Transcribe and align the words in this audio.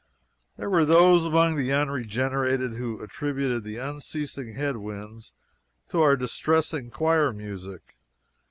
There 0.57 0.67
were 0.67 0.83
those 0.83 1.27
among 1.27 1.57
the 1.57 1.71
unregenerated 1.71 2.73
who 2.73 3.03
attributed 3.03 3.63
the 3.63 3.77
unceasing 3.77 4.55
head 4.55 4.77
winds 4.77 5.31
to 5.89 6.01
our 6.01 6.15
distressing 6.15 6.89
choir 6.89 7.31
music. 7.31 7.97